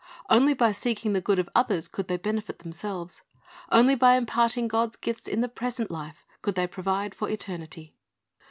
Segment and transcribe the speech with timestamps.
[0.31, 3.21] Only by seeking the good of others could they benefit themselves.
[3.71, 7.93] Only by impart ing God's gifts in the present life, could they provide for eternity.